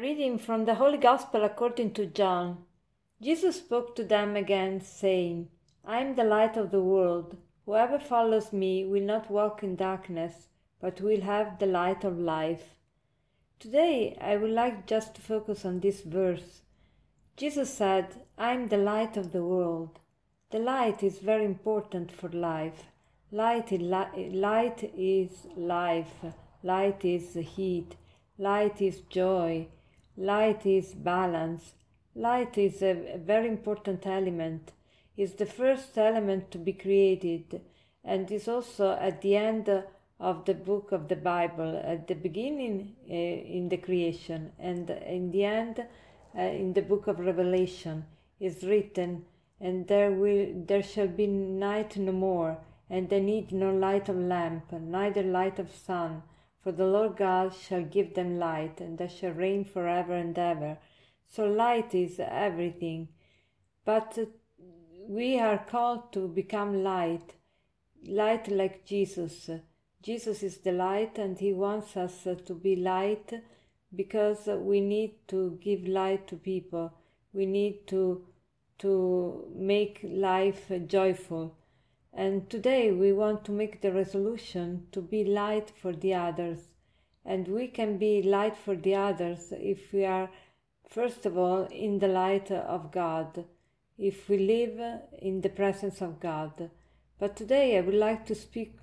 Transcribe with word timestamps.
Reading 0.00 0.38
from 0.38 0.64
the 0.64 0.76
Holy 0.76 0.96
Gospel 0.96 1.44
according 1.44 1.92
to 1.92 2.06
John. 2.06 2.64
Jesus 3.20 3.56
spoke 3.56 3.94
to 3.96 4.02
them 4.02 4.34
again, 4.34 4.80
saying, 4.80 5.48
I 5.84 6.00
am 6.00 6.14
the 6.14 6.24
light 6.24 6.56
of 6.56 6.70
the 6.70 6.82
world. 6.82 7.36
Whoever 7.66 7.98
follows 7.98 8.50
me 8.50 8.86
will 8.86 9.02
not 9.02 9.30
walk 9.30 9.62
in 9.62 9.76
darkness, 9.76 10.48
but 10.80 11.02
will 11.02 11.20
have 11.20 11.58
the 11.58 11.66
light 11.66 12.02
of 12.02 12.18
life. 12.18 12.76
Today, 13.58 14.16
I 14.18 14.38
would 14.38 14.52
like 14.52 14.86
just 14.86 15.16
to 15.16 15.20
focus 15.20 15.66
on 15.66 15.80
this 15.80 16.00
verse. 16.00 16.62
Jesus 17.36 17.68
said, 17.68 18.22
I 18.38 18.52
am 18.52 18.68
the 18.68 18.78
light 18.78 19.18
of 19.18 19.32
the 19.32 19.44
world. 19.44 19.98
The 20.50 20.60
light 20.60 21.02
is 21.02 21.18
very 21.18 21.44
important 21.44 22.10
for 22.10 22.30
life. 22.30 22.84
Light, 23.30 23.70
light 23.82 24.90
is 24.96 25.46
life. 25.58 26.24
Light 26.62 27.04
is 27.04 27.34
heat. 27.34 27.96
Light 28.38 28.80
is 28.80 29.00
joy. 29.10 29.68
Light 30.20 30.66
is 30.66 30.92
balance. 30.92 31.72
Light 32.14 32.58
is 32.58 32.82
a, 32.82 33.16
very 33.16 33.48
important 33.48 34.06
element. 34.06 34.72
Is 35.16 35.32
the 35.32 35.46
first 35.46 35.96
element 35.96 36.50
to 36.50 36.58
be 36.58 36.74
created 36.74 37.62
and 38.04 38.30
is 38.30 38.46
also 38.46 38.98
at 39.00 39.22
the 39.22 39.34
end 39.36 39.70
of 40.20 40.44
the 40.44 40.52
book 40.52 40.92
of 40.92 41.08
the 41.08 41.16
Bible, 41.16 41.82
at 41.82 42.06
the 42.06 42.14
beginning 42.14 42.96
uh, 43.08 43.14
in 43.14 43.70
the 43.70 43.78
creation 43.78 44.52
and 44.58 44.90
in 44.90 45.30
the 45.30 45.44
end 45.44 45.86
uh, 46.36 46.42
in 46.42 46.74
the 46.74 46.82
book 46.82 47.06
of 47.06 47.18
Revelation 47.18 48.04
is 48.38 48.62
written, 48.62 49.24
and 49.58 49.88
there 49.88 50.12
will 50.12 50.52
there 50.66 50.82
shall 50.82 51.08
be 51.08 51.26
night 51.26 51.96
no 51.96 52.12
more, 52.12 52.58
and 52.90 53.08
they 53.08 53.20
need 53.20 53.52
no 53.52 53.70
light 53.74 54.10
of 54.10 54.16
lamp, 54.16 54.70
neither 54.72 55.22
light 55.22 55.58
of 55.58 55.74
sun, 55.74 56.22
for 56.62 56.72
the 56.72 56.86
Lord 56.86 57.16
God 57.16 57.54
shall 57.54 57.82
give 57.82 58.14
them 58.14 58.38
light, 58.38 58.80
and 58.80 58.98
they 58.98 59.08
shall 59.08 59.32
reign 59.32 59.64
forever 59.64 60.14
and 60.14 60.38
ever. 60.38 60.78
So 61.26 61.46
light 61.46 61.94
is 61.94 62.20
everything. 62.20 63.08
But 63.84 64.18
we 65.08 65.38
are 65.38 65.58
called 65.58 66.12
to 66.12 66.28
become 66.28 66.82
light, 66.82 67.34
light 68.06 68.48
like 68.48 68.84
Jesus. 68.84 69.48
Jesus 70.02 70.42
is 70.42 70.58
the 70.58 70.72
light, 70.72 71.18
and 71.18 71.38
He 71.38 71.52
wants 71.52 71.96
us 71.96 72.26
to 72.46 72.54
be 72.54 72.76
light 72.76 73.32
because 73.94 74.46
we 74.46 74.80
need 74.80 75.28
to 75.28 75.58
give 75.62 75.86
light 75.86 76.26
to 76.28 76.36
people. 76.36 76.92
We 77.32 77.46
need 77.46 77.86
to 77.88 78.26
to 78.80 79.44
make 79.54 80.00
life 80.02 80.70
joyful. 80.86 81.54
And 82.12 82.50
today 82.50 82.90
we 82.90 83.12
want 83.12 83.44
to 83.44 83.52
make 83.52 83.80
the 83.80 83.92
resolution 83.92 84.86
to 84.92 85.00
be 85.00 85.24
light 85.24 85.70
for 85.70 85.92
the 85.92 86.14
others. 86.14 86.58
And 87.24 87.46
we 87.48 87.68
can 87.68 87.98
be 87.98 88.22
light 88.22 88.56
for 88.56 88.74
the 88.74 88.94
others 88.94 89.52
if 89.52 89.92
we 89.92 90.04
are, 90.04 90.30
first 90.88 91.26
of 91.26 91.38
all, 91.38 91.64
in 91.64 91.98
the 91.98 92.08
light 92.08 92.50
of 92.50 92.90
God, 92.90 93.44
if 93.98 94.28
we 94.28 94.38
live 94.38 95.00
in 95.20 95.42
the 95.42 95.48
presence 95.50 96.00
of 96.00 96.18
God. 96.18 96.70
But 97.18 97.36
today 97.36 97.76
I 97.76 97.82
would 97.82 97.94
like 97.94 98.26
to 98.26 98.34
speak 98.34 98.78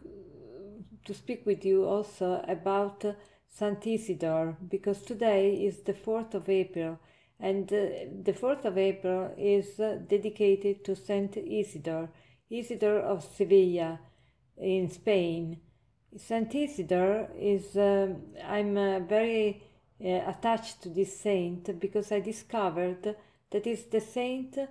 to 1.05 1.13
speak 1.13 1.45
with 1.45 1.63
you 1.63 1.85
also 1.85 2.43
about 2.47 3.05
Saint 3.47 3.87
Isidore 3.87 4.57
because 4.69 5.01
today 5.01 5.55
is 5.55 5.79
the 5.83 5.93
4th 5.93 6.33
of 6.33 6.49
April 6.49 6.99
and 7.39 7.71
uh, 7.71 7.87
the 8.23 8.33
4th 8.33 8.65
of 8.65 8.77
April 8.77 9.33
is 9.37 9.77
dedicated 9.77 10.83
to 10.83 10.95
Saint 10.95 11.37
Isidore 11.37 12.09
Isidore 12.49 12.99
of 12.99 13.23
Sevilla 13.23 13.99
in 14.57 14.89
Spain. 14.89 15.59
Saint 16.15 16.53
Isidore 16.55 17.29
is, 17.37 17.75
um, 17.77 18.23
I'm 18.43 18.77
uh, 18.77 18.99
very 18.99 19.63
uh, 20.03 20.07
attached 20.27 20.81
to 20.83 20.89
this 20.89 21.19
saint 21.19 21.79
because 21.79 22.11
I 22.11 22.19
discovered 22.19 23.15
that 23.51 23.67
is 23.67 23.83
the 23.85 23.99
saint 23.99 24.57
uh, 24.57 24.65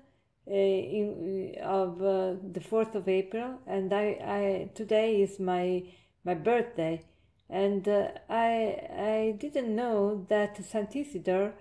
in, 0.50 1.56
of 1.62 2.00
uh, 2.00 2.34
the 2.53 2.61
4th 2.61 2.95
of 2.95 3.09
April 3.09 3.61
and 3.67 3.93
I, 3.93 4.05
I, 4.25 4.71
today 4.75 5.23
is 5.23 5.39
my, 5.39 5.83
my 6.25 6.34
birthday 6.34 7.03
and 7.49 7.87
uh, 7.87 8.09
I, 8.29 8.89
I 8.99 9.37
didn't 9.39 9.75
know 9.75 10.27
that 10.29 10.65
Saint 10.65 10.95
Isidore 10.97 11.55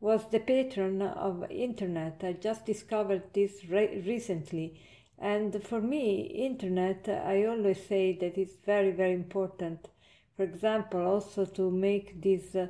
was 0.00 0.28
the 0.30 0.40
patron 0.40 1.02
of 1.02 1.50
internet. 1.50 2.20
I 2.22 2.32
just 2.32 2.66
discovered 2.66 3.22
this 3.32 3.64
re- 3.68 4.02
recently 4.06 4.80
and 5.22 5.62
for 5.62 5.80
me, 5.80 6.22
internet, 6.22 7.08
I 7.08 7.44
always 7.44 7.86
say 7.86 8.18
that 8.20 8.36
it's 8.36 8.56
very, 8.66 8.90
very 8.90 9.12
important. 9.12 9.88
For 10.36 10.42
example, 10.42 11.00
also 11.00 11.44
to 11.44 11.70
make 11.70 12.20
these 12.20 12.56
uh, 12.56 12.66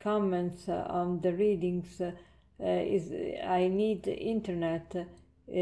comments 0.00 0.68
uh, 0.68 0.84
on 0.90 1.20
the 1.20 1.32
readings 1.32 2.00
uh, 2.00 2.10
is 2.58 3.12
I 3.44 3.68
need 3.68 4.08
internet. 4.08 4.96
Uh, 4.96 5.56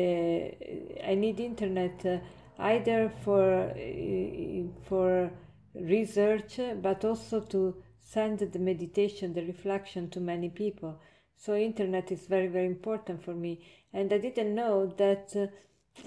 I 1.04 1.14
need 1.14 1.40
internet 1.40 2.06
uh, 2.06 2.18
either 2.58 3.12
for 3.22 3.70
uh, 3.70 4.62
for 4.88 5.30
research, 5.74 6.58
but 6.80 7.04
also 7.04 7.40
to 7.40 7.74
send 8.00 8.38
the 8.38 8.58
meditation, 8.58 9.34
the 9.34 9.44
reflection 9.44 10.08
to 10.08 10.20
many 10.20 10.48
people. 10.48 10.98
So 11.36 11.54
internet 11.54 12.10
is 12.10 12.26
very, 12.26 12.48
very 12.48 12.66
important 12.66 13.22
for 13.24 13.34
me. 13.34 13.62
And 13.92 14.10
I 14.10 14.18
didn't 14.18 14.54
know 14.54 14.86
that 14.96 15.34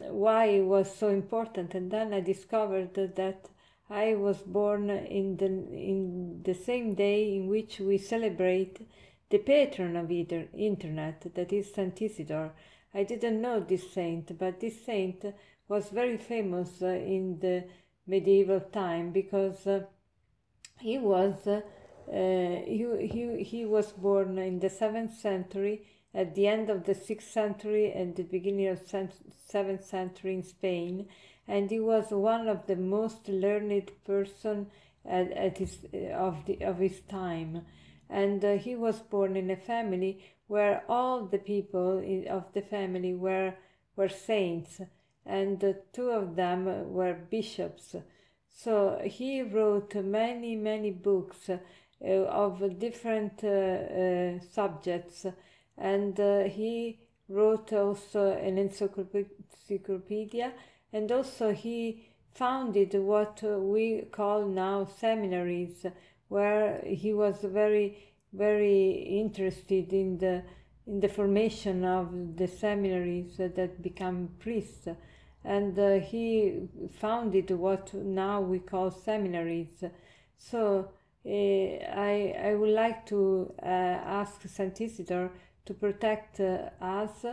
why 0.10 0.46
it 0.46 0.64
was 0.64 0.96
so 0.96 1.10
important 1.10 1.74
and 1.74 1.92
then 1.92 2.14
i 2.14 2.20
discovered 2.20 2.94
that 2.94 3.50
i 3.90 4.14
was 4.16 4.38
born 4.40 4.90
in 4.90 5.38
the 5.38 5.46
in 5.46 6.42
the 6.44 6.54
same 6.54 6.94
day 6.96 7.36
in 7.36 7.48
which 7.48 7.80
we 7.80 7.98
celebrate 7.98 8.88
the 9.34 9.40
patron 9.40 9.96
of 9.96 10.12
either 10.12 10.48
internet 10.56 11.26
that 11.34 11.52
is 11.52 11.74
saint 11.74 12.00
isidore. 12.04 12.52
I 12.94 13.04
didn't 13.04 13.42
know 13.42 13.60
this 13.60 13.92
saint 13.92 14.38
but 14.38 14.60
this 14.60 14.86
saint 14.86 15.26
was 15.68 15.90
very 15.90 16.18
famous 16.18 16.84
uh, 16.84 16.88
in 16.88 17.40
the 17.40 17.64
medieval 18.06 18.60
time 18.60 19.12
because 19.12 19.66
uh, 19.66 19.86
he 20.80 21.00
was 21.00 21.48
uh, 21.48 21.62
he, 22.08 22.86
he, 23.12 23.44
he 23.44 23.66
was 23.66 23.92
born 23.94 24.38
in 24.38 24.60
the 24.60 24.68
7th 24.68 25.16
century 25.16 25.88
at 26.14 26.36
the 26.36 26.48
end 26.48 26.70
of 26.70 26.86
the 26.86 26.94
6th 26.94 27.24
century 27.24 27.92
and 27.92 28.16
the 28.16 28.24
beginning 28.24 28.68
of 28.68 28.80
7th 28.86 29.84
century 29.84 30.36
in 30.36 30.44
Spain, 30.44 31.08
and 31.48 31.70
he 31.70 31.80
was 31.80 32.12
one 32.12 32.48
of 32.48 32.68
the 32.68 32.76
most 32.76 33.28
learned 33.28 33.92
person 34.06 34.68
at, 35.06 35.32
at 35.32 35.58
his, 35.58 35.80
of, 36.14 36.46
the, 36.46 36.64
of 36.64 36.78
his 36.78 37.02
time. 37.02 37.66
And 38.10 38.46
uh, 38.46 38.58
he 38.58 38.76
was 38.76 39.00
born 39.00 39.36
in 39.36 39.50
a 39.50 39.56
family 39.56 40.24
where 40.48 40.84
all 40.88 41.26
the 41.26 41.40
people 41.40 42.04
of 42.30 42.54
the 42.54 42.62
family 42.62 43.14
were, 43.14 43.56
were 43.96 44.10
saints, 44.10 44.82
and 45.26 45.64
uh, 45.64 45.74
two 45.94 46.10
of 46.10 46.36
them 46.36 46.94
were 46.94 47.14
bishops. 47.14 47.96
So 48.56 49.02
he 49.04 49.42
wrote 49.42 49.96
many, 49.96 50.56
many 50.56 50.92
books 50.92 51.50
uh, 51.50 51.58
of 52.06 52.80
different 52.80 53.44
uh, 53.44 54.40
subjects 54.52 55.26
and 55.78 56.20
uh, 56.20 56.44
he 56.44 57.00
wrote 57.30 57.74
also 57.74 58.32
an 58.32 58.58
encyclopedia. 58.58 60.54
And 60.92 61.12
also 61.12 61.52
he 61.54 62.06
founded 62.34 62.94
what 62.94 63.42
we 63.44 64.04
call 64.12 64.46
now 64.48 64.86
seminaries 64.86 65.86
where 66.28 66.82
he 66.86 67.14
was 67.14 67.42
very 67.44 67.98
very 68.34 68.92
interested 69.22 69.94
in 69.94 70.18
the 70.18 70.44
in 70.86 71.00
the 71.00 71.08
formation 71.08 71.86
of 71.86 72.36
the 72.36 72.48
seminaries 72.48 73.38
that 73.38 73.82
become 73.82 74.30
priests. 74.40 74.88
And 75.46 75.78
uh, 75.80 76.00
he 76.00 76.68
founded 77.00 77.52
what 77.52 77.94
now 77.94 78.42
we 78.42 78.60
call 78.60 78.92
seminaries. 78.92 79.84
So 80.38 80.90
uh, 81.26 81.30
I, 81.30 82.36
I 82.38 82.56
would 82.56 82.72
like 82.72 83.06
to 83.08 83.54
uh, 83.62 83.66
ask 83.66 84.42
Saint 84.48 84.82
Isidore 84.82 85.32
to 85.66 85.74
protect 85.74 86.40
uh, 86.40 86.70
us 86.82 87.26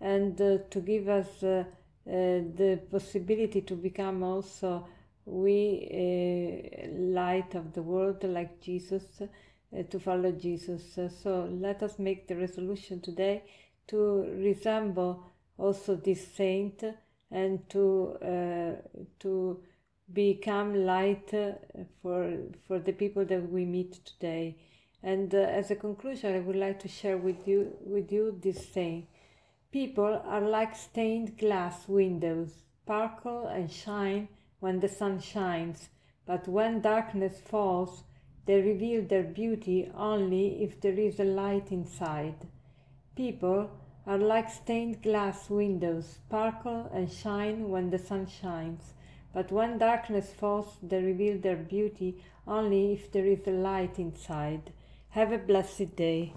and 0.00 0.40
uh, 0.40 0.58
to 0.70 0.80
give 0.80 1.08
us 1.08 1.42
uh, 1.42 1.64
the 2.06 2.80
possibility 2.90 3.62
to 3.62 3.74
become 3.74 4.22
also 4.22 4.86
we 5.26 5.88
light 6.92 7.54
of 7.54 7.72
the 7.72 7.82
world 7.82 8.22
like 8.24 8.60
Jesus 8.60 9.22
to 9.90 9.98
follow 9.98 10.30
Jesus. 10.32 10.98
so 11.22 11.48
let 11.50 11.82
us 11.82 11.98
make 11.98 12.28
the 12.28 12.36
resolution 12.36 13.00
today 13.00 13.42
to 13.86 14.26
resemble 14.36 15.24
also 15.56 15.96
this 15.96 16.28
saint 16.28 16.84
and 17.30 17.68
to 17.68 18.16
uh, 18.22 18.72
to 19.18 19.60
become 20.12 20.86
light 20.86 21.30
for 22.02 22.32
for 22.66 22.78
the 22.78 22.92
people 22.92 23.24
that 23.24 23.50
we 23.50 23.64
meet 23.64 24.04
today. 24.04 24.56
And 25.04 25.34
uh, 25.34 25.38
as 25.38 25.70
a 25.70 25.76
conclusion, 25.76 26.34
I 26.34 26.40
would 26.40 26.56
like 26.56 26.80
to 26.80 26.88
share 26.88 27.18
with 27.18 27.46
you, 27.46 27.76
with 27.84 28.10
you 28.10 28.38
this 28.42 28.68
saying. 28.72 29.06
People 29.70 30.22
are 30.24 30.40
like 30.40 30.74
stained 30.74 31.36
glass 31.36 31.86
windows, 31.86 32.50
sparkle 32.82 33.46
and 33.46 33.70
shine 33.70 34.28
when 34.60 34.80
the 34.80 34.88
sun 34.88 35.20
shines, 35.20 35.90
but 36.26 36.48
when 36.48 36.80
darkness 36.80 37.40
falls, 37.44 38.04
They 38.46 38.60
reveal 38.60 39.02
their 39.02 39.22
beauty 39.22 39.90
only 39.96 40.62
if 40.62 40.80
there 40.80 40.98
is 40.98 41.18
a 41.18 41.24
light 41.24 41.72
inside. 41.72 42.46
People 43.16 43.70
are 44.06 44.18
like 44.18 44.50
stained 44.50 45.02
glass 45.02 45.48
windows, 45.48 46.18
sparkle 46.26 46.90
and 46.92 47.10
shine 47.10 47.70
when 47.70 47.88
the 47.90 47.98
sun 47.98 48.26
shines. 48.26 48.92
But 49.32 49.50
when 49.50 49.78
darkness 49.78 50.32
falls, 50.32 50.76
they 50.82 51.02
reveal 51.02 51.38
their 51.38 51.56
beauty 51.56 52.22
only 52.46 52.92
if 52.92 53.10
there 53.12 53.24
is 53.24 53.46
a 53.46 53.50
light 53.50 53.98
inside. 53.98 54.72
Have 55.14 55.30
a 55.30 55.38
blessed 55.38 55.94
day. 55.94 56.32